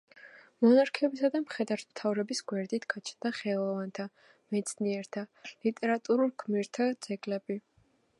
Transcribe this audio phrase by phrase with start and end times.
[0.65, 4.07] მონარქებისა და მხედართმთავრების გვერდით გაჩნდა ხელოვანთა,
[4.57, 5.25] მეცნიერთა,
[5.67, 7.59] ლიტერატურულ გმირთა ძეგლები.